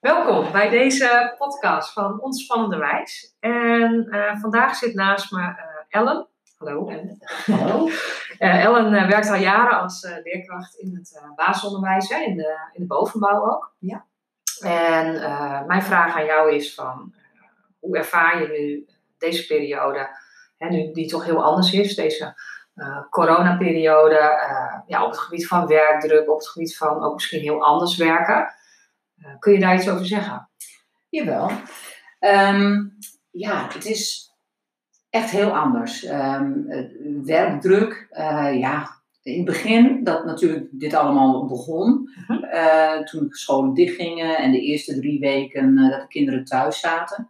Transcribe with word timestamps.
Welkom 0.00 0.52
bij 0.52 0.68
deze 0.68 1.34
podcast 1.38 1.92
van 1.92 2.20
Ontspannende 2.20 2.76
Wijs. 2.76 3.36
En 3.40 4.06
uh, 4.10 4.36
vandaag 4.36 4.74
zit 4.74 4.94
naast 4.94 5.32
me 5.32 5.40
uh, 5.40 5.54
Ellen. 5.88 6.26
Hallo. 6.58 6.90
Hallo. 7.46 7.86
Uh, 8.38 8.64
Ellen 8.64 8.90
werkt 8.90 9.28
al 9.28 9.36
jaren 9.36 9.80
als 9.80 10.08
leerkracht 10.22 10.74
in 10.74 10.94
het 10.94 11.22
basisonderwijs, 11.36 12.08
hè, 12.08 12.18
in, 12.18 12.36
de, 12.36 12.70
in 12.72 12.80
de 12.80 12.86
bovenbouw 12.86 13.50
ook. 13.50 13.74
Ja. 13.78 14.04
En 14.60 15.12
mijn 15.66 15.82
vraag 15.82 16.16
aan 16.16 16.24
jou 16.24 16.54
is 16.54 16.74
van, 16.74 17.14
hoe 17.78 17.96
ervaar 17.96 18.42
je 18.42 18.48
nu 18.48 18.86
deze 19.18 19.46
periode, 19.46 20.08
hè, 20.58 20.68
nu 20.68 20.92
die 20.92 21.08
toch 21.08 21.24
heel 21.24 21.44
anders 21.44 21.72
is, 21.72 21.94
deze 21.94 22.34
coronaperiode, 23.10 24.20
ja, 24.86 25.04
op 25.04 25.10
het 25.10 25.20
gebied 25.20 25.46
van 25.46 25.66
werkdruk, 25.66 26.30
op 26.30 26.38
het 26.38 26.48
gebied 26.48 26.76
van 26.76 27.04
ook 27.04 27.14
misschien 27.14 27.40
heel 27.40 27.64
anders 27.64 27.96
werken. 27.96 28.58
Eh, 29.20 29.38
kun 29.38 29.52
je 29.52 29.60
daar 29.60 29.76
iets 29.76 29.88
over 29.88 30.06
zeggen? 30.06 30.48
Jawel. 31.08 31.50
Um, 32.20 32.96
ja, 33.30 33.68
het 33.72 33.86
is 33.86 34.30
echt 35.10 35.30
heel 35.30 35.56
anders. 35.56 36.10
Um, 36.10 36.66
werkdruk, 37.24 38.08
uh, 38.12 38.58
ja, 38.58 39.00
in 39.22 39.36
het 39.36 39.44
begin 39.44 40.04
dat 40.04 40.24
natuurlijk 40.24 40.68
dit 40.70 40.94
allemaal 40.94 41.46
begon, 41.46 42.10
uh, 42.28 42.98
toen 42.98 43.28
de 43.28 43.36
scholen 43.36 43.74
dichtgingen 43.74 44.38
en 44.38 44.52
de 44.52 44.60
eerste 44.60 44.94
drie 45.00 45.20
weken 45.20 45.76
dat 45.76 46.00
de 46.00 46.06
kinderen 46.08 46.44
thuis 46.44 46.80
zaten. 46.80 47.28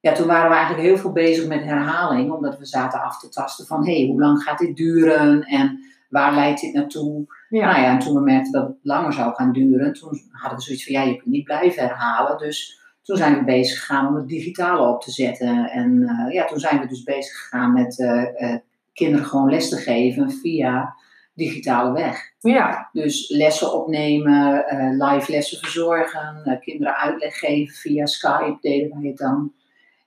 Ja, 0.00 0.12
toen 0.12 0.26
waren 0.26 0.50
we 0.50 0.56
eigenlijk 0.56 0.86
heel 0.86 0.98
veel 0.98 1.12
bezig 1.12 1.46
met 1.46 1.64
herhaling, 1.64 2.32
omdat 2.32 2.58
we 2.58 2.66
zaten 2.66 3.02
af 3.02 3.18
te 3.20 3.28
tasten 3.28 3.66
van 3.66 3.86
hé, 3.86 3.98
hey, 3.98 4.06
hoe 4.06 4.20
lang 4.20 4.42
gaat 4.42 4.58
dit 4.58 4.76
duren 4.76 5.42
en 5.42 5.84
waar 6.14 6.34
leidt 6.34 6.60
dit 6.60 6.72
naartoe? 6.72 7.24
Ja. 7.48 7.70
Nou 7.70 7.82
ja, 7.82 7.90
en 7.90 7.98
toen 7.98 8.14
we 8.14 8.20
merkten 8.20 8.52
dat 8.52 8.66
het 8.66 8.76
langer 8.82 9.12
zou 9.12 9.34
gaan 9.34 9.52
duren, 9.52 9.92
toen 9.92 10.20
hadden 10.30 10.58
we 10.58 10.64
zoiets 10.64 10.84
van, 10.84 10.92
ja, 10.92 11.02
je 11.02 11.16
kunt 11.16 11.34
niet 11.34 11.44
blijven 11.44 11.82
herhalen. 11.82 12.38
Dus 12.38 12.80
toen 13.02 13.16
zijn 13.16 13.38
we 13.38 13.44
bezig 13.44 13.78
gegaan 13.78 14.08
om 14.08 14.14
het 14.14 14.28
digitale 14.28 14.88
op 14.88 15.00
te 15.00 15.10
zetten. 15.10 15.70
En 15.70 15.90
uh, 15.92 16.34
ja, 16.34 16.44
toen 16.44 16.58
zijn 16.58 16.80
we 16.80 16.86
dus 16.86 17.02
bezig 17.02 17.36
gegaan 17.36 17.72
met 17.72 17.98
uh, 17.98 18.22
uh, 18.38 18.56
kinderen 18.92 19.26
gewoon 19.26 19.50
les 19.50 19.68
te 19.68 19.76
geven 19.76 20.30
via 20.30 20.94
digitale 21.34 21.92
weg. 21.92 22.32
Ja. 22.38 22.88
Dus 22.92 23.28
lessen 23.28 23.72
opnemen, 23.72 24.64
live 24.98 25.32
lessen 25.32 25.58
verzorgen, 25.58 26.58
kinderen 26.60 26.96
uitleg 26.96 27.38
geven 27.38 27.74
via 27.74 28.06
Skype 28.06 28.56
deden 28.60 29.00
wij 29.00 29.08
het 29.08 29.18
dan. 29.18 29.52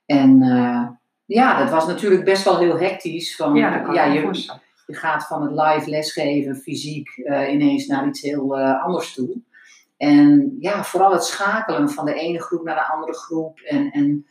En 0.05 0.39
ja, 1.25 1.59
dat 1.59 1.69
was 1.69 1.87
natuurlijk 1.87 2.23
best 2.23 2.43
wel 2.43 2.57
heel 2.57 2.79
hectisch. 2.79 3.35
Van, 3.35 3.55
ja, 3.55 3.83
dat 3.83 3.95
ja, 3.95 4.03
je, 4.03 4.21
je 4.87 4.95
gaat 4.95 5.27
van 5.27 5.41
het 5.41 5.51
live 5.51 5.89
lesgeven, 5.89 6.55
fysiek, 6.55 7.17
uh, 7.17 7.53
ineens 7.53 7.85
naar 7.85 8.07
iets 8.07 8.21
heel 8.21 8.59
uh, 8.59 8.83
anders 8.83 9.13
toe. 9.13 9.41
En 9.97 10.55
ja, 10.59 10.83
vooral 10.83 11.11
het 11.11 11.23
schakelen 11.23 11.89
van 11.89 12.05
de 12.05 12.13
ene 12.13 12.41
groep 12.41 12.63
naar 12.63 12.75
de 12.75 12.93
andere 12.93 13.13
groep. 13.13 13.59
En, 13.59 13.91
en 13.91 14.25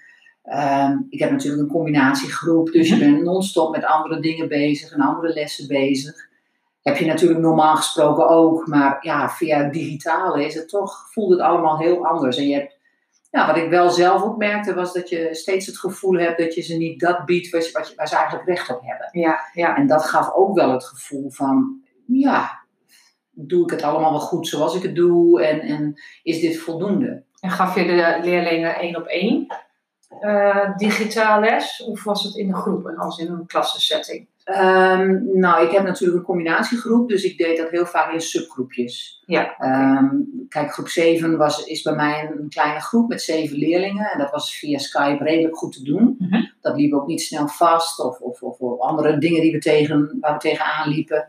uh, 0.45 0.91
ik 1.09 1.19
heb 1.19 1.31
natuurlijk 1.31 1.63
een 1.63 1.75
combinatiegroep, 1.75 2.73
dus 2.73 2.89
je 2.89 2.97
mhm. 2.97 3.05
bent 3.05 3.23
non-stop 3.23 3.71
met 3.71 3.85
andere 3.85 4.21
dingen 4.21 4.49
bezig 4.49 4.93
en 4.93 5.01
andere 5.01 5.33
lessen 5.33 5.69
bezig. 5.69 6.29
Heb 6.83 6.97
je 6.97 7.07
natuurlijk 7.07 7.41
normaal 7.41 7.77
gesproken 7.77 8.29
ook, 8.29 8.67
maar 8.67 8.99
ja, 9.01 9.31
via 9.31 9.69
digitale 9.69 10.45
is 10.45 10.55
het 10.55 10.69
toch, 10.69 11.09
voelt 11.13 11.31
het 11.31 11.41
allemaal 11.41 11.79
heel 11.79 12.07
anders. 12.07 12.37
En 12.37 12.49
je 12.49 12.55
hebt 12.55 12.76
ja, 13.37 13.47
wat 13.47 13.57
ik 13.57 13.71
wel 13.71 13.91
zelf 13.91 14.23
ook 14.23 14.37
merkte, 14.37 14.75
was 14.75 14.93
dat 14.93 15.09
je 15.09 15.29
steeds 15.35 15.67
het 15.67 15.79
gevoel 15.79 16.19
hebt 16.19 16.39
dat 16.39 16.55
je 16.55 16.63
ze 16.63 16.77
niet 16.77 17.01
dat 17.01 17.25
biedt 17.25 17.51
wat, 17.51 17.67
je, 17.67 17.73
wat 17.73 17.89
je, 17.89 17.95
waar 17.97 18.09
ze 18.09 18.17
eigenlijk 18.17 18.49
recht 18.49 18.71
op 18.71 18.81
hebben. 18.83 19.09
Ja, 19.13 19.41
ja. 19.53 19.77
En 19.77 19.87
dat 19.87 20.05
gaf 20.05 20.35
ook 20.35 20.55
wel 20.55 20.73
het 20.73 20.85
gevoel 20.85 21.31
van, 21.31 21.83
ja, 22.07 22.65
doe 23.31 23.65
ik 23.65 23.71
het 23.71 23.83
allemaal 23.83 24.11
wel 24.11 24.21
goed 24.21 24.49
zoals 24.49 24.75
ik 24.75 24.83
het 24.83 24.95
doe 24.95 25.43
en, 25.43 25.61
en 25.61 26.03
is 26.23 26.41
dit 26.41 26.59
voldoende? 26.59 27.25
En 27.41 27.51
gaf 27.51 27.75
je 27.75 27.85
de 27.85 28.19
leerlingen 28.23 28.77
één 28.77 28.97
op 28.97 29.07
één 29.07 29.47
uh, 30.21 30.77
digitaal 30.77 31.41
les 31.41 31.83
of 31.83 32.05
was 32.05 32.23
het 32.23 32.37
in 32.37 32.47
de 32.47 32.55
groepen 32.55 32.97
als 32.97 33.19
in 33.19 33.31
een 33.31 33.47
klassensetting? 33.47 34.27
Um, 34.49 35.39
nou, 35.39 35.67
ik 35.67 35.71
heb 35.71 35.85
natuurlijk 35.85 36.19
een 36.19 36.25
combinatiegroep, 36.25 37.09
dus 37.09 37.25
ik 37.25 37.39
deed 37.39 37.57
dat 37.57 37.71
heel 37.71 37.87
vaak 37.87 38.13
in 38.13 38.21
subgroepjes. 38.21 39.23
Ja. 39.27 39.55
Um, 39.99 40.47
kijk, 40.49 40.73
groep 40.73 40.89
7 40.89 41.37
was, 41.37 41.65
is 41.65 41.83
bij 41.83 41.95
mij 41.95 42.31
een, 42.31 42.49
kleine 42.49 42.81
groep 42.81 43.09
met 43.09 43.23
zeven 43.23 43.59
leerlingen. 43.59 44.11
En 44.11 44.19
dat 44.19 44.31
was 44.31 44.59
via 44.59 44.79
Skype 44.79 45.25
redelijk 45.25 45.57
goed 45.57 45.73
te 45.73 45.83
doen. 45.83 46.17
Mm 46.19 46.29
-hmm. 46.31 46.53
Dat 46.61 46.77
liep 46.77 46.93
ook 46.93 47.07
niet 47.07 47.23
snel 47.23 47.49
vast 47.49 48.01
of, 48.01 48.21
of, 48.21 48.43
of, 48.43 48.59
of, 48.59 48.81
andere 48.81 49.19
dingen 49.19 49.41
die 49.41 49.53
we 49.53 49.59
tegen, 49.59 50.17
waar 50.21 50.33
we 50.33 50.39
tegenaan 50.39 50.89
liepen. 50.89 51.29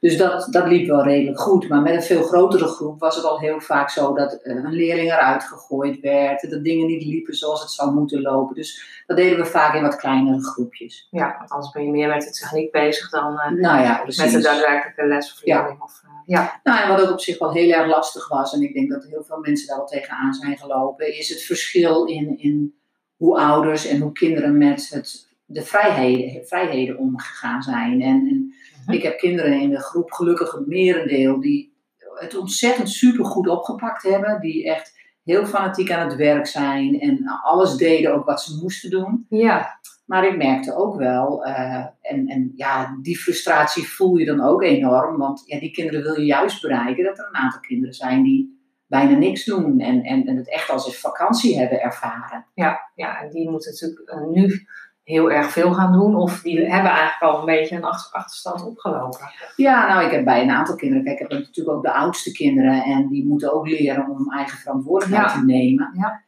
Dus 0.00 0.16
dat, 0.16 0.48
dat 0.50 0.66
liep 0.66 0.86
wel 0.86 1.02
redelijk 1.02 1.40
goed. 1.40 1.68
Maar 1.68 1.82
met 1.82 1.94
een 1.94 2.02
veel 2.02 2.22
grotere 2.22 2.66
groep 2.66 3.00
was 3.00 3.16
het 3.16 3.24
al 3.24 3.38
heel 3.38 3.60
vaak 3.60 3.90
zo 3.90 4.14
dat 4.14 4.38
een 4.42 4.72
leerling 4.72 5.12
eruit 5.12 5.44
gegooid 5.44 6.00
werd. 6.00 6.50
Dat 6.50 6.64
dingen 6.64 6.86
niet 6.86 7.04
liepen 7.04 7.34
zoals 7.34 7.60
het 7.60 7.70
zou 7.70 7.94
moeten 7.94 8.22
lopen. 8.22 8.54
Dus 8.54 9.02
dat 9.06 9.16
deden 9.16 9.38
we 9.38 9.44
vaak 9.44 9.74
in 9.74 9.82
wat 9.82 9.96
kleinere 9.96 10.44
groepjes. 10.44 11.08
Ja, 11.10 11.34
want 11.38 11.50
anders 11.50 11.72
ben 11.72 11.84
je 11.84 11.90
meer 11.90 12.08
met 12.08 12.22
de 12.22 12.30
techniek 12.30 12.72
bezig 12.72 13.10
dan 13.10 13.32
uh, 13.32 13.50
nou 13.50 13.82
ja, 13.82 14.02
met 14.04 14.30
de 14.30 14.40
daadwerkelijke 14.40 15.06
les 15.06 15.32
of 15.32 15.44
leerling. 15.44 15.78
Ja. 15.78 15.84
Of, 15.84 16.02
uh, 16.04 16.10
ja. 16.26 16.60
Nou, 16.62 16.82
en 16.82 16.88
wat 16.88 17.00
ook 17.00 17.12
op 17.12 17.20
zich 17.20 17.38
wel 17.38 17.52
heel 17.52 17.72
erg 17.72 17.86
lastig 17.86 18.28
was, 18.28 18.52
en 18.52 18.62
ik 18.62 18.74
denk 18.74 18.90
dat 18.90 19.04
heel 19.04 19.24
veel 19.24 19.38
mensen 19.40 19.66
daar 19.66 19.76
wel 19.76 19.86
tegenaan 19.86 20.34
zijn 20.34 20.58
gelopen, 20.58 21.18
is 21.18 21.28
het 21.28 21.42
verschil 21.42 22.04
in, 22.04 22.38
in 22.38 22.74
hoe 23.16 23.38
ouders 23.38 23.86
en 23.86 24.00
hoe 24.00 24.12
kinderen 24.12 24.58
met 24.58 24.88
het, 24.88 25.28
de 25.44 25.62
vrijheden, 25.62 26.46
vrijheden 26.46 26.98
omgegaan 26.98 27.62
zijn. 27.62 28.02
En, 28.02 28.26
en 28.30 28.54
ik 28.96 29.02
heb 29.02 29.18
kinderen 29.18 29.60
in 29.60 29.70
de 29.70 29.80
groep, 29.80 30.12
gelukkig 30.12 30.52
een 30.52 30.68
merendeel, 30.68 31.40
die 31.40 31.76
het 32.14 32.36
ontzettend 32.36 32.90
supergoed 32.90 33.48
opgepakt 33.48 34.02
hebben. 34.02 34.40
Die 34.40 34.70
echt 34.70 34.96
heel 35.24 35.46
fanatiek 35.46 35.90
aan 35.90 36.08
het 36.08 36.16
werk 36.16 36.46
zijn 36.46 37.00
en 37.00 37.40
alles 37.42 37.76
deden 37.76 38.14
ook 38.14 38.24
wat 38.24 38.42
ze 38.42 38.58
moesten 38.62 38.90
doen. 38.90 39.26
Ja. 39.28 39.80
Maar 40.06 40.26
ik 40.26 40.36
merkte 40.36 40.74
ook 40.74 40.96
wel, 40.96 41.46
uh, 41.46 41.86
en, 42.00 42.26
en 42.26 42.52
ja, 42.54 42.98
die 43.02 43.18
frustratie 43.18 43.88
voel 43.88 44.16
je 44.16 44.24
dan 44.24 44.40
ook 44.40 44.62
enorm. 44.62 45.18
Want 45.18 45.42
ja, 45.44 45.58
die 45.58 45.70
kinderen 45.70 46.02
wil 46.02 46.20
je 46.20 46.24
juist 46.24 46.62
bereiken. 46.62 47.04
Dat 47.04 47.18
er 47.18 47.26
een 47.28 47.40
aantal 47.40 47.60
kinderen 47.60 47.94
zijn 47.94 48.22
die 48.22 48.58
bijna 48.86 49.16
niks 49.16 49.44
doen 49.44 49.80
en, 49.80 50.02
en, 50.02 50.26
en 50.26 50.36
het 50.36 50.50
echt 50.50 50.70
als 50.70 50.86
een 50.86 50.92
vakantie 50.92 51.58
hebben 51.58 51.80
ervaren. 51.80 52.46
Ja, 52.54 52.90
ja 52.94 53.20
en 53.22 53.30
die 53.30 53.50
moeten 53.50 53.72
natuurlijk 53.72 54.10
uh, 54.10 54.42
nu 54.42 54.66
heel 55.08 55.30
erg 55.30 55.50
veel 55.50 55.72
gaan 55.72 55.92
doen. 55.92 56.14
Of 56.16 56.40
die 56.42 56.58
hebben 56.58 56.90
eigenlijk 56.90 57.22
al 57.22 57.38
een 57.38 57.46
beetje 57.46 57.76
een 57.76 57.84
achterstand 57.84 58.64
opgelopen. 58.66 59.30
Ja, 59.56 59.88
nou 59.88 60.04
ik 60.04 60.10
heb 60.10 60.24
bij 60.24 60.42
een 60.42 60.50
aantal 60.50 60.74
kinderen, 60.74 61.04
kijk 61.04 61.20
ik 61.20 61.30
heb 61.30 61.38
natuurlijk 61.40 61.76
ook 61.76 61.82
de 61.82 61.92
oudste 61.92 62.32
kinderen. 62.32 62.82
En 62.82 63.08
die 63.08 63.26
moeten 63.26 63.52
ook 63.54 63.68
leren 63.68 64.08
om 64.08 64.32
eigen 64.32 64.58
verantwoordelijkheid 64.58 65.32
Ja. 65.32 65.38
te 65.38 65.44
nemen. 65.44 65.90
Ja. 65.96 66.26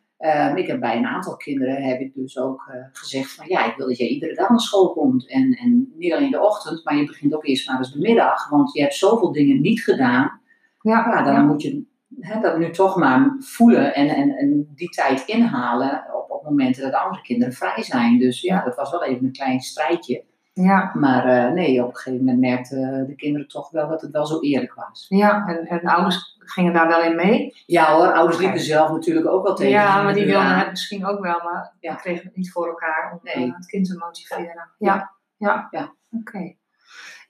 Um, 0.50 0.56
ik 0.56 0.66
heb 0.66 0.80
bij 0.80 0.96
een 0.96 1.06
aantal 1.06 1.36
kinderen 1.36 1.82
heb 1.82 2.00
ik 2.00 2.14
dus 2.14 2.38
ook 2.38 2.70
uh, 2.74 2.74
gezegd 2.92 3.32
van 3.34 3.44
ja, 3.48 3.64
ik 3.64 3.76
wil 3.76 3.86
dat 3.86 3.96
jij 3.98 4.08
iedere 4.08 4.34
dag 4.34 4.48
naar 4.48 4.60
school 4.60 4.92
komt. 4.92 5.28
En, 5.30 5.52
en 5.52 5.92
niet 5.96 6.12
alleen 6.12 6.30
de 6.30 6.40
ochtend, 6.40 6.84
maar 6.84 6.96
je 6.96 7.04
begint 7.06 7.34
ook 7.34 7.46
eerst 7.46 7.68
maar 7.68 7.78
eens 7.78 7.92
de 7.92 7.98
middag. 8.00 8.48
Want 8.48 8.72
je 8.72 8.80
hebt 8.80 8.94
zoveel 8.94 9.32
dingen 9.32 9.60
niet 9.60 9.82
gedaan. 9.84 10.40
Ja, 10.80 11.06
Ja, 11.08 11.22
dan 11.22 11.34
ja. 11.34 11.42
moet 11.42 11.62
je 11.62 11.82
hè, 12.20 12.40
dat 12.40 12.58
nu 12.58 12.70
toch 12.70 12.96
maar 12.96 13.36
voelen 13.38 13.94
en, 13.94 14.08
en, 14.08 14.30
en 14.30 14.68
die 14.74 14.88
tijd 14.88 15.22
inhalen 15.26 16.04
momenten 16.50 16.82
dat 16.82 16.90
de 16.92 16.98
andere 16.98 17.22
kinderen 17.22 17.54
vrij 17.54 17.82
zijn. 17.82 18.18
Dus 18.18 18.40
ja, 18.40 18.64
dat 18.64 18.76
was 18.76 18.90
wel 18.90 19.04
even 19.04 19.24
een 19.24 19.32
klein 19.32 19.60
strijdje. 19.60 20.24
ja. 20.52 20.90
Maar 20.94 21.26
uh, 21.46 21.52
nee, 21.52 21.82
op 21.82 21.88
een 21.88 21.96
gegeven 21.96 22.18
moment 22.24 22.38
merkten 22.40 23.06
de 23.06 23.14
kinderen 23.14 23.48
toch 23.48 23.70
wel 23.70 23.88
dat 23.88 24.00
het 24.00 24.10
wel 24.10 24.26
zo 24.26 24.40
eerlijk 24.40 24.74
was. 24.74 25.06
ja. 25.08 25.46
En, 25.46 25.66
en 25.66 25.78
de 25.82 25.90
ouders 25.92 26.36
gingen 26.38 26.72
daar 26.72 26.88
wel 26.88 27.02
in 27.02 27.16
mee. 27.16 27.54
Ja 27.66 27.92
hoor, 27.94 28.12
ouders 28.12 28.38
liepen 28.38 28.60
zelf 28.60 28.90
natuurlijk 28.90 29.26
ook 29.26 29.44
wel 29.46 29.54
tegen. 29.54 29.72
Ja, 29.72 30.02
maar 30.02 30.14
die 30.14 30.24
wilden 30.26 30.58
het 30.58 30.70
misschien 30.70 31.06
ook 31.06 31.20
wel, 31.20 31.40
maar 31.44 31.72
Ja. 31.80 31.90
die 31.92 32.00
kregen 32.00 32.24
het 32.26 32.36
niet 32.36 32.52
voor 32.52 32.66
elkaar 32.68 33.10
om 33.12 33.18
Nee. 33.22 33.46
eh, 33.48 33.54
het 33.56 33.66
kind 33.66 33.86
te 33.86 33.96
motiveren. 33.96 34.68
Ja, 34.78 35.10
ja. 35.36 35.68
Ja. 35.70 35.94
Oké. 36.10 36.54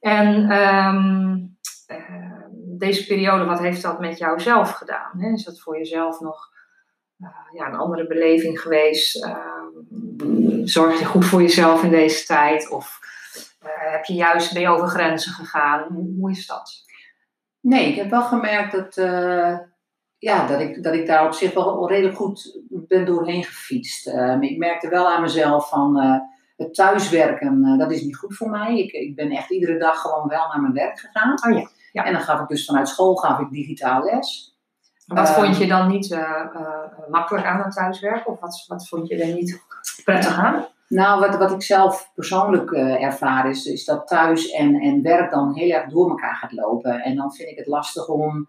En 0.00 0.50
ehm, 0.50 1.38
deze 2.78 3.06
periode, 3.06 3.44
wat 3.44 3.58
heeft 3.58 3.82
dat 3.82 4.00
met 4.00 4.18
jou 4.18 4.40
zelf 4.40 4.70
gedaan? 4.70 5.10
Hè? 5.20 5.32
Is 5.32 5.44
dat 5.44 5.60
voor 5.60 5.76
jezelf 5.76 6.20
nog 6.20 6.48
eh, 6.52 6.59
ja, 7.52 7.66
een 7.66 7.74
andere 7.74 8.06
beleving 8.06 8.60
geweest? 8.60 9.24
Ehm, 9.24 10.66
zorg 10.66 10.98
je 10.98 11.04
goed 11.04 11.24
voor 11.24 11.42
jezelf 11.42 11.82
in 11.82 11.90
deze 11.90 12.26
tijd? 12.26 12.70
Of 12.70 12.98
eh, 13.60 13.92
heb 13.92 14.04
je 14.04 14.14
juist 14.14 14.52
ben 14.52 14.62
je 14.62 14.68
over 14.68 14.88
grenzen 14.88 15.32
gegaan? 15.32 15.92
Hoe, 15.92 16.14
hoe 16.18 16.30
is 16.30 16.46
dat? 16.46 16.88
Nee, 17.60 17.88
ik 17.88 17.96
heb 17.96 18.10
wel 18.10 18.22
gemerkt 18.22 18.72
dat, 18.72 18.96
eh, 18.96 19.58
ja, 20.18 20.46
dat, 20.46 20.60
ik, 20.60 20.82
dat 20.82 20.94
ik 20.94 21.06
daar 21.06 21.26
op 21.26 21.32
zich 21.32 21.54
wel 21.54 21.88
redelijk 21.88 22.16
goed 22.16 22.60
ben 22.70 23.04
doorheen 23.04 23.44
gefietst. 23.44 24.06
Eh, 24.06 24.36
ik 24.40 24.58
merkte 24.58 24.88
wel 24.88 25.08
aan 25.08 25.22
mezelf 25.22 25.68
van 25.68 25.98
eh, 25.98 26.14
het 26.56 26.74
thuiswerken, 26.74 27.64
eh, 27.64 27.78
dat 27.78 27.92
is 27.92 28.02
niet 28.02 28.16
goed 28.16 28.36
voor 28.36 28.50
mij. 28.50 28.78
Ik, 28.78 28.92
ik 28.92 29.14
ben 29.14 29.30
echt 29.30 29.50
iedere 29.50 29.78
dag 29.78 30.00
gewoon 30.00 30.28
wel 30.28 30.48
naar 30.48 30.60
mijn 30.60 30.72
werk 30.72 30.98
gegaan. 30.98 31.32
Oh 31.32 31.58
ja, 31.58 31.68
ja. 31.92 32.04
En 32.04 32.12
dan 32.12 32.22
gaf 32.22 32.40
ik 32.40 32.48
dus 32.48 32.64
vanuit 32.64 32.88
school 32.88 33.14
gaf 33.14 33.38
ik 33.38 33.50
digitaal 33.50 34.04
les. 34.04 34.58
Wat 35.14 35.28
Eh, 35.28 35.34
vond 35.34 35.56
je 35.56 35.66
dan 35.66 35.88
niet 35.88 36.10
eh, 36.12 36.18
eh, 36.18 37.08
makkelijk 37.10 37.46
aan 37.46 37.60
het 37.62 37.72
thuiswerken? 37.74 38.32
Of 38.32 38.40
wat, 38.40 38.64
wat 38.68 38.88
vond 38.88 39.08
je 39.08 39.16
er 39.22 39.34
niet 39.34 39.62
prettig 40.04 40.36
aan? 40.38 40.66
Nou, 40.88 41.20
wat, 41.20 41.36
wat 41.36 41.50
ik 41.52 41.62
zelf 41.62 42.10
persoonlijk 42.14 42.70
eh, 42.70 43.02
ervaar 43.02 43.48
is, 43.50 43.64
is 43.66 43.84
dat 43.84 44.06
thuis 44.06 44.50
en, 44.50 44.74
en 44.74 45.02
werk 45.02 45.30
dan 45.30 45.54
heel 45.54 45.70
erg 45.70 45.90
door 45.90 46.08
elkaar 46.10 46.34
gaat 46.34 46.52
lopen. 46.52 47.00
En 47.00 47.16
dan 47.16 47.32
vind 47.32 47.48
ik 47.48 47.56
het 47.58 47.66
lastig 47.66 48.08
om 48.08 48.48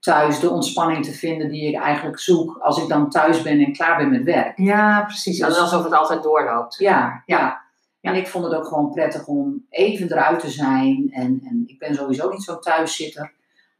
thuis 0.00 0.40
de 0.40 0.50
ontspanning 0.50 1.04
te 1.04 1.12
vinden 1.12 1.48
die 1.48 1.68
ik 1.68 1.80
eigenlijk 1.80 2.18
zoek 2.18 2.56
als 2.60 2.82
ik 2.82 2.88
dan 2.88 3.10
thuis 3.10 3.42
ben 3.42 3.58
en 3.64 3.72
klaar 3.72 3.96
ben 3.96 4.10
met 4.10 4.24
werk. 4.24 4.58
Ja, 4.58 5.02
precies. 5.02 5.38
Dus- 5.38 5.58
alsof 5.58 5.84
het 5.84 5.92
altijd 5.92 6.22
doorloopt. 6.22 6.78
Ja, 6.78 7.22
Ja. 7.26 7.36
ja. 7.36 7.60
En 8.00 8.14
ik 8.14 8.28
vond 8.28 8.44
het 8.44 8.54
ook 8.54 8.66
gewoon 8.66 8.90
prettig 8.90 9.26
om 9.26 9.66
even 9.70 10.12
eruit 10.12 10.40
te 10.40 10.50
zijn. 10.50 11.08
En, 11.12 11.40
en 11.44 11.62
ik 11.66 11.78
ben 11.78 11.94
sowieso 11.94 12.30
niet 12.30 12.42
zo'n 12.42 12.60
thuiszitter. 12.60 13.32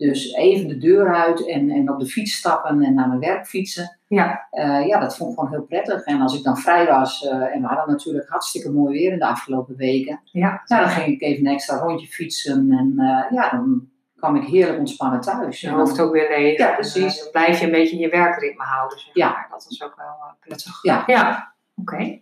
Dus 0.06 0.32
even 0.34 0.68
de 0.68 0.78
deur 0.78 1.14
uit 1.14 1.46
en, 1.46 1.70
en 1.70 1.90
op 1.90 2.00
de 2.00 2.06
fiets 2.06 2.36
stappen 2.36 2.82
en 2.82 2.94
naar 2.94 3.08
mijn 3.08 3.20
werk 3.20 3.46
fietsen. 3.46 3.98
Ja. 4.06 4.46
Eh, 4.50 4.86
ja, 4.86 5.00
dat 5.00 5.16
vond 5.16 5.32
ik 5.32 5.38
gewoon 5.38 5.50
heel 5.52 5.62
prettig. 5.62 6.04
En 6.04 6.20
als 6.20 6.38
ik 6.38 6.42
dan 6.44 6.56
vrij 6.56 6.86
was, 6.86 7.26
eh, 7.26 7.54
en 7.54 7.60
we 7.60 7.66
hadden 7.66 7.88
natuurlijk 7.90 8.28
hartstikke 8.28 8.70
mooi 8.70 8.98
weer 8.98 9.12
in 9.12 9.18
de 9.18 9.26
afgelopen 9.26 9.76
weken. 9.76 10.20
Ja. 10.24 10.62
Nou, 10.66 10.82
dan 10.82 10.90
ging 10.90 11.06
ik 11.06 11.22
even 11.22 11.46
een 11.46 11.52
extra 11.52 11.76
rondje 11.76 12.06
fietsen. 12.06 12.70
En 12.70 12.94
eh, 12.96 13.32
ja, 13.32 13.50
dan 13.50 13.88
kwam 14.16 14.36
ik 14.36 14.44
heerlijk 14.48 14.78
ontspannen 14.78 15.20
thuis. 15.20 15.60
Je 15.60 15.70
hoofd 15.70 16.00
ook 16.00 16.12
weer 16.12 16.28
leeg. 16.28 16.58
Ja, 16.58 16.72
precies. 16.74 17.20
dan 17.22 17.30
blijf 17.30 17.58
je 17.60 17.64
een 17.66 17.72
beetje 17.72 17.98
je 17.98 18.08
werkritme 18.08 18.64
houden. 18.64 18.98
Zeg 18.98 19.14
Ja. 19.14 19.28
maar. 19.30 19.46
Dat 19.50 19.66
was 19.68 19.82
ook 19.82 19.96
wel 19.96 20.34
prettig. 20.40 20.82
Ja. 20.82 21.02
Ja. 21.06 21.54
Oké. 21.76 22.18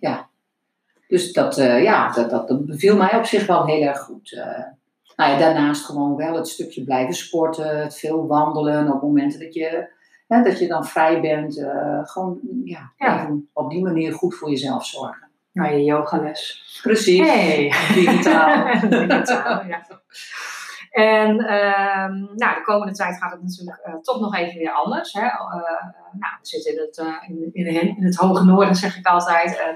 Dus 1.08 1.32
dat, 1.32 1.56
ja, 1.56 2.10
dat, 2.12 2.30
dat, 2.30 2.48
dat 2.48 2.66
beviel 2.66 2.96
mij 2.96 3.16
op 3.16 3.24
zich 3.24 3.46
wel 3.46 3.66
heel 3.66 3.82
erg 3.82 3.98
goed. 3.98 4.42
Nou 5.18 5.30
ja, 5.30 5.38
daarnaast 5.38 5.84
gewoon 5.84 6.16
wel 6.16 6.34
het 6.34 6.48
stukje 6.48 6.84
blijven 6.84 7.14
sporten, 7.14 7.80
het 7.80 7.98
veel 7.98 8.26
wandelen 8.26 8.92
op 8.92 9.02
momenten 9.02 9.40
dat 9.40 9.54
je, 9.54 9.88
hè, 10.26 10.42
dat 10.42 10.58
je 10.58 10.68
dan 10.68 10.86
vrij 10.86 11.20
bent. 11.20 11.58
eh, 11.58 12.00
gewoon 12.02 12.38
ja, 12.64 12.92
op 13.52 13.70
die 13.70 13.82
manier 13.82 14.12
goed 14.12 14.34
voor 14.34 14.50
jezelf 14.50 14.86
zorgen. 14.86 15.28
Nou, 15.52 15.74
je 15.74 15.84
yogales. 15.84 16.78
Precies. 16.82 17.20
Hey. 17.20 17.72
Digitaal. 17.94 18.72
Digitaal, 18.88 19.66
ja. 19.66 19.86
En 20.90 21.38
ehm, 21.38 22.12
nou, 22.12 22.54
de 22.54 22.62
komende 22.64 22.92
tijd 22.92 23.16
gaat 23.16 23.32
het 23.32 23.42
natuurlijk 23.42 23.78
eh, 23.78 23.94
toch 23.94 24.20
nog 24.20 24.36
even 24.36 24.58
weer 24.58 24.72
anders. 24.72 25.12
Hè? 25.12 25.26
Eh, 25.26 25.50
nou, 26.12 26.32
we 26.40 26.46
zitten 26.46 26.72
in 26.72 26.78
het, 26.78 26.96
in, 27.52 27.66
in, 27.66 27.96
in 27.96 28.04
het 28.04 28.16
hoge 28.16 28.44
noorden, 28.44 28.74
zeg 28.74 28.96
ik 28.96 29.06
altijd. 29.06 29.58
En 29.58 29.74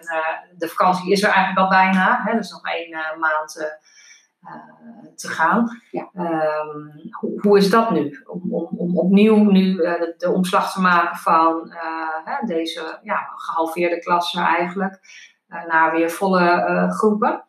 de 0.56 0.68
vakantie 0.68 1.12
is 1.12 1.22
er 1.22 1.30
eigenlijk 1.30 1.58
al 1.58 1.68
bijna. 1.68 2.22
Hè? 2.24 2.36
Dus 2.36 2.50
nog 2.50 2.62
één 2.64 3.18
maand 3.18 3.80
te 5.14 5.28
gaan. 5.28 5.82
Ja. 5.90 6.08
Ehm, 6.14 7.08
hoe, 7.20 7.40
hoe 7.40 7.58
is 7.58 7.70
dat 7.70 7.90
nu? 7.90 8.22
Om, 8.26 8.54
om, 8.54 8.68
om 8.76 8.98
opnieuw 8.98 9.36
nu 9.50 9.78
eh, 9.82 10.00
de, 10.00 10.14
de 10.18 10.30
omslag 10.30 10.72
te 10.72 10.80
maken 10.80 11.16
van 11.16 11.70
eh, 11.70 12.24
hè, 12.24 12.46
deze 12.46 12.98
ja, 13.02 13.16
gehalveerde 13.36 13.98
klasse 13.98 14.40
eigenlijk. 14.40 15.00
eh, 15.48 15.66
naar 15.66 15.92
weer 15.92 16.10
volle 16.10 16.40
eh, 16.50 16.90
groepen. 16.90 17.44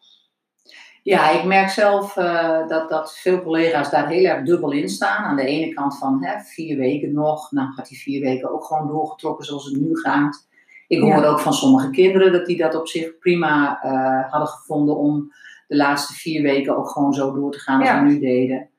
Ja, 1.03 1.29
ik 1.29 1.43
merk 1.43 1.69
zelf 1.69 2.17
eh, 2.17 2.67
dat, 2.67 2.89
dat 2.89 3.17
veel 3.17 3.41
collega's 3.43 3.89
daar 3.89 4.07
heel 4.07 4.25
erg 4.25 4.45
dubbel 4.45 4.71
in 4.71 4.89
staan. 4.89 5.23
Aan 5.23 5.35
de 5.35 5.45
ene 5.45 5.73
kant 5.73 5.97
van 5.97 6.23
hè, 6.25 6.39
vier 6.39 6.77
weken 6.77 7.13
nog. 7.13 7.51
Nou 7.51 7.71
gaat 7.73 7.87
die 7.87 7.97
vier 7.97 8.21
weken 8.21 8.51
ook 8.53 8.63
gewoon 8.65 8.87
doorgetrokken 8.87 9.45
zoals 9.45 9.65
het 9.65 9.75
nu 9.81 9.95
gaat. 9.97 10.47
Ik 10.87 11.01
hoor 11.01 11.09
Ja. 11.21 11.25
ook 11.25 11.39
van 11.39 11.53
sommige 11.53 11.89
kinderen 11.89 12.31
dat 12.31 12.45
die 12.45 12.57
dat 12.57 12.75
op 12.75 12.87
zich 12.87 13.17
prima 13.17 13.81
eh, 13.81 14.31
hadden 14.31 14.47
gevonden 14.49 14.97
om 14.97 15.31
de 15.73 15.79
laatste 15.79 16.13
vier 16.13 16.41
weken 16.41 16.77
ook 16.77 16.89
gewoon 16.89 17.13
zo 17.13 17.33
door 17.33 17.51
te 17.51 17.59
gaan 17.59 17.79
als 17.79 17.89
Ja. 17.89 18.03
we 18.03 18.09
nu 18.09 18.19
deden. 18.19 18.69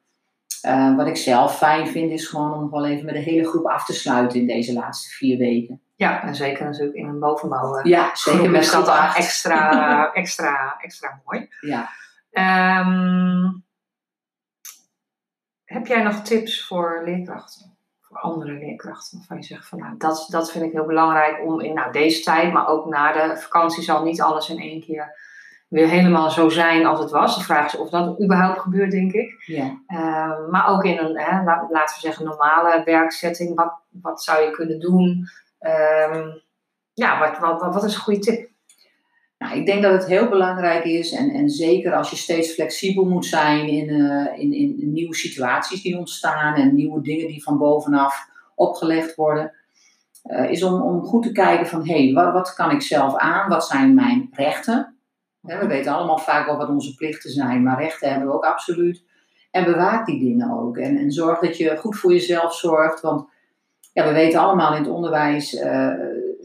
Eh, 0.60 0.96
wat 0.96 1.06
ik 1.06 1.16
zelf 1.16 1.56
fijn 1.56 1.86
vind 1.88 2.10
is 2.10 2.26
gewoon 2.26 2.52
om 2.54 2.60
nog 2.60 2.70
wel 2.70 2.86
even 2.86 3.04
met 3.04 3.14
de 3.14 3.20
hele 3.20 3.48
groep 3.48 3.66
af 3.66 3.84
te 3.84 3.92
sluiten 3.92 4.40
in 4.40 4.46
deze 4.46 4.72
laatste 4.72 5.08
vier 5.14 5.38
weken. 5.38 5.80
Ja, 5.96 6.22
en 6.22 6.34
zeker 6.34 6.64
natuurlijk 6.64 6.96
in 6.96 7.06
een 7.08 7.18
bovenbouw. 7.18 7.76
eh, 7.76 7.84
Ja, 7.84 8.10
zeker 8.14 8.50
met 8.50 8.70
dat 8.70 9.14
extra, 9.16 10.12
extra, 10.12 10.76
extra 10.80 11.20
mooi. 11.24 11.48
Ja. 11.60 11.88
Ehm, 12.30 13.50
heb 15.64 15.86
jij 15.86 16.02
nog 16.02 16.14
tips 16.22 16.66
voor 16.66 17.02
leerkrachten? 17.04 17.76
Voor 18.00 18.18
andere 18.18 18.52
leerkrachten? 18.52 19.18
Waarvan 19.18 19.36
je 19.36 19.42
zegt 19.42 19.68
van 19.68 19.78
nou, 19.78 19.94
dat, 19.98 20.26
dat 20.30 20.52
vind 20.52 20.64
ik 20.64 20.72
heel 20.72 20.86
belangrijk 20.86 21.40
om 21.46 21.60
in 21.60 21.74
nou, 21.74 21.92
deze 21.92 22.22
tijd, 22.22 22.52
maar 22.52 22.66
ook 22.66 22.86
na 22.86 23.12
de 23.12 23.36
vakantie 23.36 23.82
zal 23.82 24.04
niet 24.04 24.20
alles 24.20 24.48
in 24.50 24.58
één 24.58 24.80
keer 24.80 25.32
weer 25.74 25.88
helemaal 25.88 26.30
zo 26.30 26.48
zijn 26.48 26.86
als 26.86 26.98
het 26.98 27.10
was. 27.10 27.36
De 27.38 27.44
vraag 27.44 27.66
is 27.66 27.80
of 27.80 27.90
dat 27.90 28.20
überhaupt 28.22 28.60
gebeurt, 28.60 28.90
denk 28.90 29.12
ik. 29.12 29.42
Ja. 29.46 29.78
Ehm, 29.86 30.50
maar 30.50 30.68
ook 30.68 30.84
in 30.84 30.98
een, 30.98 31.18
hè, 31.18 31.44
la- 31.44 31.66
laten 31.70 31.94
we 31.94 32.00
zeggen, 32.00 32.24
normale 32.24 32.82
werkzetting. 32.84 33.54
Wat, 33.54 33.72
wat 33.90 34.22
zou 34.22 34.42
je 34.42 34.50
kunnen 34.50 34.80
doen? 34.80 35.28
Ehm, 35.58 36.28
ja, 36.92 37.18
wat, 37.18 37.38
wat, 37.38 37.60
wat, 37.60 37.74
wat 37.74 37.84
is 37.84 37.94
een 37.94 38.00
goede 38.00 38.20
tip? 38.20 38.48
Nou, 39.38 39.56
ik 39.56 39.66
denk 39.66 39.82
dat 39.82 39.92
het 39.92 40.06
heel 40.06 40.28
belangrijk 40.28 40.84
is, 40.84 41.12
en, 41.12 41.30
en 41.30 41.48
zeker 41.48 41.94
als 41.94 42.10
je 42.10 42.16
steeds 42.16 42.52
flexibel 42.52 43.04
moet 43.04 43.26
zijn 43.26 43.68
in, 43.68 43.88
eh, 43.88 44.38
in, 44.40 44.52
in, 44.52 44.80
in 44.80 44.92
nieuwe 44.92 45.14
situaties 45.14 45.82
die 45.82 45.98
ontstaan 45.98 46.54
en 46.54 46.74
nieuwe 46.74 47.00
dingen 47.00 47.26
die 47.26 47.42
van 47.42 47.58
bovenaf 47.58 48.28
opgelegd 48.54 49.14
worden, 49.14 49.52
eh, 50.22 50.50
is 50.50 50.62
om, 50.62 50.82
om 50.82 51.04
goed 51.04 51.22
te 51.22 51.32
kijken 51.32 51.66
van 51.66 51.88
hé, 51.88 52.04
hey, 52.04 52.12
wat, 52.12 52.32
wat 52.32 52.54
kan 52.54 52.70
ik 52.70 52.82
zelf 52.82 53.16
aan? 53.16 53.48
Wat 53.48 53.66
zijn 53.66 53.94
mijn 53.94 54.28
rechten? 54.32 54.93
We 55.46 55.66
weten 55.66 55.92
allemaal 55.92 56.18
vaak 56.18 56.46
wel 56.46 56.56
wat 56.56 56.68
onze 56.68 56.94
plichten 56.94 57.30
zijn, 57.30 57.62
maar 57.62 57.80
rechten 57.80 58.10
hebben 58.10 58.28
we 58.28 58.34
ook 58.34 58.44
absoluut. 58.44 59.04
En 59.50 59.64
bewaak 59.64 60.06
die 60.06 60.18
dingen 60.20 60.50
ook. 60.58 60.76
En, 60.76 60.96
en 60.98 61.10
zorg 61.12 61.38
dat 61.38 61.56
je 61.56 61.76
goed 61.76 61.96
voor 61.98 62.12
jezelf 62.12 62.54
zorgt, 62.54 63.00
want 63.00 63.28
ja, 63.92 64.06
we 64.06 64.12
weten 64.12 64.40
allemaal 64.40 64.74
in 64.74 64.82
het 64.82 64.90
onderwijs. 64.92 65.54
eh, 65.54 65.70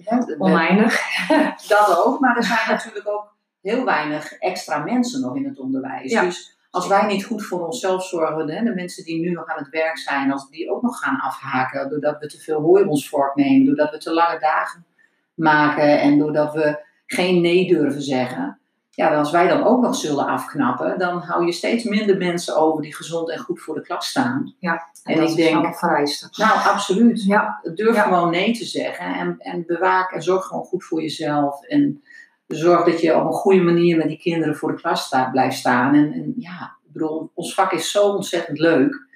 hè, 0.04 0.18
we- 0.26 0.36
Oneindig. 0.38 1.02
dat 1.68 2.04
ook, 2.06 2.20
maar 2.20 2.38
er 2.38 2.44
zijn 2.44 2.60
natuurlijk 2.70 3.08
ook 3.08 3.36
heel 3.62 3.86
weinig 3.86 4.32
extra 4.34 4.78
mensen 4.84 5.22
nog 5.22 5.36
in 5.36 5.46
het 5.46 5.60
onderwijs. 5.60 6.12
Ja. 6.12 6.22
Dus 6.22 6.58
als 6.70 6.88
wij 6.88 7.06
niet 7.06 7.26
goed 7.26 7.46
voor 7.46 7.66
onszelf 7.66 8.04
zorgen, 8.06 8.50
hè, 8.50 8.64
de 8.64 8.74
mensen 8.76 9.04
die 9.04 9.20
nu 9.20 9.32
nog 9.32 9.46
aan 9.48 9.64
het 9.64 9.70
werk 9.70 9.98
zijn, 9.98 10.32
als 10.32 10.50
die 10.50 10.72
ook 10.72 10.82
nog 10.82 11.00
gaan 11.00 11.20
afhaken, 11.20 11.90
doordat 11.90 12.20
we 12.20 12.28
te 12.28 12.40
veel 12.40 12.62
hooi 12.62 12.84
op 12.84 12.90
ons 12.90 13.10
vork 13.10 13.36
nemen, 13.36 13.66
doordat 13.66 13.92
we 13.92 13.98
te 13.98 14.14
lange 14.14 14.40
dagen 14.40 14.86
maken 15.34 16.00
en 16.02 16.18
doordat 16.18 16.54
we 16.54 16.80
geen 17.06 17.42
nee 17.42 17.68
durven 17.68 18.02
zeggen. 18.02 18.59
Ja, 19.00 19.16
als 19.16 19.32
wij 19.32 19.48
dan 19.48 19.64
ook 19.64 19.82
nog 19.82 19.96
zullen 19.96 20.26
afknappen, 20.28 20.98
dan 21.00 21.22
hou 21.22 21.46
je 21.46 21.52
steeds 21.52 21.84
minder 21.84 22.18
mensen 22.18 22.58
over 22.58 22.82
die 22.82 22.96
gezond 22.96 23.30
en 23.30 23.40
goed 23.40 23.62
voor 23.62 23.76
de 23.76 23.82
klas 23.82 24.10
staan. 24.10 24.56
En, 24.60 24.70
En 25.04 25.16
dat 25.16 25.24
ik 25.24 25.30
is 25.30 25.36
denk- 25.36 25.78
vereiste. 25.78 26.28
Nou, 26.32 26.52
absoluut. 26.68 27.24
Ja, 27.24 27.60
Durf 27.74 27.96
Ja. 27.96 28.02
gewoon 28.04 28.30
nee 28.30 28.54
te 28.54 28.66
zeggen 28.66 29.06
en, 29.06 29.36
en 29.40 29.64
bewaak 29.68 30.12
en 30.12 30.22
zorg 30.22 30.46
gewoon 30.46 30.64
goed 30.64 30.84
voor 30.84 31.02
jezelf. 31.02 31.64
En 31.64 32.04
zorg 32.48 32.86
dat 32.86 33.02
je 33.02 33.16
op 33.16 33.26
een 33.26 33.32
goede 33.34 33.62
manier 33.62 33.98
met 33.98 34.08
die 34.08 34.18
kinderen 34.18 34.56
voor 34.56 34.72
de 34.72 34.82
klas 34.82 35.06
sta, 35.06 35.30
blijft 35.30 35.58
staan. 35.58 35.94
En, 35.94 36.12
en 36.14 36.34
ja, 36.38 36.76
ik 36.86 36.92
bedoel, 36.94 37.32
ons 37.34 37.54
vak 37.54 37.72
is 37.72 37.92
zo 37.92 38.08
ontzettend 38.08 38.60
leuk. 38.60 39.08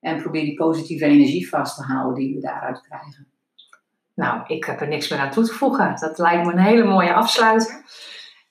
En 0.00 0.22
probeer 0.22 0.42
die 0.44 0.54
positieve 0.56 1.04
energie 1.04 1.48
vast 1.48 1.76
te 1.76 1.82
houden 1.82 2.14
die 2.14 2.34
we 2.34 2.40
daaruit 2.40 2.80
krijgen. 2.80 3.26
nou, 4.14 4.40
ik 4.46 4.64
heb 4.64 4.80
er 4.80 4.88
niks 4.88 5.08
meer 5.08 5.18
aan 5.18 5.30
toe 5.30 5.44
te 5.44 5.52
voegen. 5.52 5.96
Dat 6.00 6.18
lijkt 6.18 6.46
me 6.46 6.52
een 6.52 6.58
hele 6.58 6.84
mooie 6.84 7.14
afsluiter. 7.14 7.80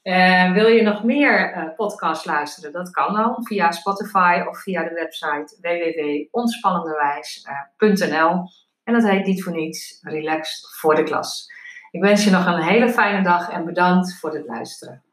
Eh, 0.02 0.52
wil 0.52 0.68
je 0.68 0.82
nog 0.82 1.04
meer 1.04 1.52
eh 1.52 1.76
podcasts 1.76 2.26
luisteren? 2.26 2.72
Dat 2.72 2.92
kan 2.92 3.14
dan 3.14 3.46
via 3.46 3.72
Spotify 3.72 4.44
of 4.50 4.62
via 4.62 4.84
de 4.84 4.94
website 4.94 5.58
www.ontspannenderwijs.nl. 5.62 8.50
En 8.84 8.94
dat 8.94 9.04
heet 9.04 9.26
niet 9.26 9.44
voor 9.44 9.54
niets 9.54 10.00
Relaxed 10.02 10.76
voor 10.80 10.96
de 10.96 11.04
klas. 11.04 11.46
Ik 11.92 12.02
wens 12.02 12.24
je 12.24 12.30
nog 12.30 12.46
een 12.46 12.62
hele 12.62 12.90
fijne 12.90 13.24
dag 13.24 13.50
en 13.50 13.66
bedankt 13.66 14.20
voor 14.20 14.34
het 14.34 14.46
luisteren. 14.46 15.04